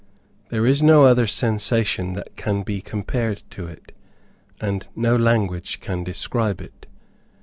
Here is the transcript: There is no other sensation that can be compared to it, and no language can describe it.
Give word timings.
There 0.49 0.65
is 0.65 0.81
no 0.81 1.03
other 1.05 1.27
sensation 1.27 2.13
that 2.13 2.35
can 2.35 2.63
be 2.63 2.81
compared 2.81 3.43
to 3.51 3.67
it, 3.67 3.91
and 4.59 4.87
no 4.95 5.15
language 5.15 5.79
can 5.79 6.03
describe 6.03 6.59
it. 6.59 6.87